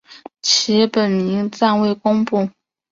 [0.41, 2.49] 其本名暂未公布。